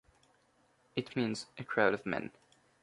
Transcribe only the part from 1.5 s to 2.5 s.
"a crowd of men".